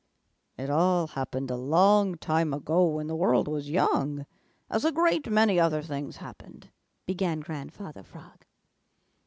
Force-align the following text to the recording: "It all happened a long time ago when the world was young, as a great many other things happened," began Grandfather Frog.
"It 0.57 0.71
all 0.71 1.05
happened 1.09 1.51
a 1.51 1.55
long 1.55 2.15
time 2.15 2.55
ago 2.55 2.87
when 2.87 3.05
the 3.05 3.15
world 3.15 3.47
was 3.47 3.69
young, 3.69 4.25
as 4.67 4.83
a 4.83 4.91
great 4.91 5.29
many 5.29 5.59
other 5.59 5.83
things 5.83 6.17
happened," 6.17 6.71
began 7.05 7.39
Grandfather 7.39 8.01
Frog. 8.01 8.43